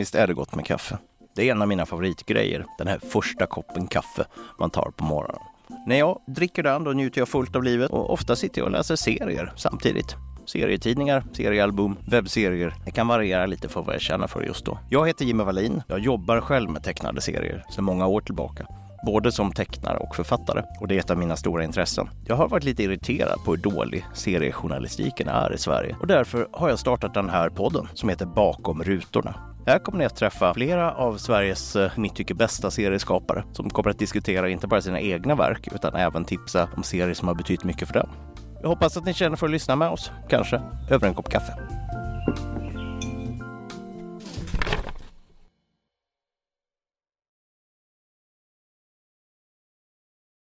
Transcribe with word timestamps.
Visst 0.00 0.14
är 0.14 0.26
det 0.26 0.34
gott 0.34 0.54
med 0.54 0.66
kaffe? 0.66 0.98
Det 1.34 1.48
är 1.48 1.52
en 1.52 1.62
av 1.62 1.68
mina 1.68 1.86
favoritgrejer, 1.86 2.66
den 2.78 2.86
här 2.86 2.98
första 2.98 3.46
koppen 3.46 3.86
kaffe 3.86 4.24
man 4.58 4.70
tar 4.70 4.90
på 4.96 5.04
morgonen. 5.04 5.40
När 5.86 5.98
jag 5.98 6.20
dricker 6.26 6.62
den 6.62 6.84
då 6.84 6.90
njuter 6.90 7.20
jag 7.20 7.28
fullt 7.28 7.56
av 7.56 7.62
livet 7.62 7.90
och 7.90 8.12
ofta 8.12 8.36
sitter 8.36 8.60
jag 8.60 8.66
och 8.66 8.72
läser 8.72 8.96
serier 8.96 9.52
samtidigt. 9.56 10.16
Serietidningar, 10.46 11.24
seriealbum, 11.32 11.96
webbserier. 12.06 12.74
Det 12.84 12.90
kan 12.90 13.08
variera 13.08 13.46
lite 13.46 13.68
för 13.68 13.82
vad 13.82 13.94
jag 13.94 14.00
känner 14.00 14.26
för 14.26 14.42
just 14.42 14.64
då. 14.64 14.78
Jag 14.90 15.06
heter 15.06 15.24
Jimmy 15.24 15.44
Wallin. 15.44 15.82
Jag 15.88 15.98
jobbar 15.98 16.40
själv 16.40 16.70
med 16.70 16.82
tecknade 16.84 17.20
serier 17.20 17.64
sedan 17.70 17.84
många 17.84 18.06
år 18.06 18.20
tillbaka. 18.20 18.66
Både 19.06 19.32
som 19.32 19.52
tecknare 19.52 19.98
och 19.98 20.16
författare. 20.16 20.62
Och 20.80 20.88
det 20.88 20.94
är 20.94 20.98
ett 20.98 21.10
av 21.10 21.18
mina 21.18 21.36
stora 21.36 21.64
intressen. 21.64 22.10
Jag 22.26 22.36
har 22.36 22.48
varit 22.48 22.64
lite 22.64 22.82
irriterad 22.82 23.44
på 23.44 23.50
hur 23.50 23.62
dålig 23.62 24.04
seriejournalistiken 24.14 25.28
är 25.28 25.54
i 25.54 25.58
Sverige. 25.58 25.96
Och 26.00 26.06
därför 26.06 26.48
har 26.52 26.68
jag 26.68 26.78
startat 26.78 27.14
den 27.14 27.30
här 27.30 27.50
podden 27.50 27.88
som 27.94 28.08
heter 28.08 28.26
Bakom 28.26 28.82
rutorna. 28.82 29.49
Här 29.66 29.78
kommer 29.78 29.98
ni 29.98 30.04
att 30.04 30.16
träffa 30.16 30.54
flera 30.54 30.94
av 30.94 31.16
Sveriges, 31.16 31.76
i 31.76 31.90
mitt 31.96 32.14
tycke, 32.14 32.34
bästa 32.34 32.70
serieskapare 32.70 33.44
som 33.52 33.70
kommer 33.70 33.90
att 33.90 33.98
diskutera 33.98 34.48
inte 34.48 34.66
bara 34.66 34.82
sina 34.82 35.00
egna 35.00 35.34
verk 35.34 35.68
utan 35.74 35.94
även 35.94 36.24
tipsa 36.24 36.68
om 36.76 36.82
serier 36.82 37.14
som 37.14 37.28
har 37.28 37.34
betytt 37.34 37.64
mycket 37.64 37.88
för 37.88 37.94
dem. 37.94 38.08
Jag 38.62 38.68
hoppas 38.68 38.96
att 38.96 39.04
ni 39.04 39.14
känner 39.14 39.36
för 39.36 39.46
att 39.46 39.52
lyssna 39.52 39.76
med 39.76 39.88
oss, 39.88 40.12
kanske 40.28 40.60
över 40.90 41.08
en 41.08 41.14
kopp 41.14 41.28
kaffe. 41.28 41.52